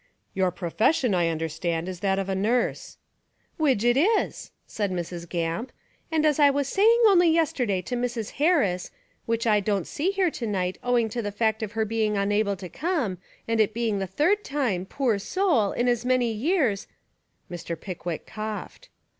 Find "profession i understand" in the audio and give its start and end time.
0.49-1.87